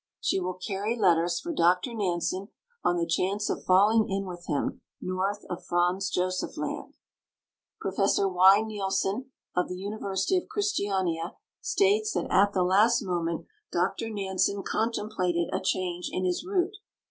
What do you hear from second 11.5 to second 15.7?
states that at the last moment Dr Nansen contemplated a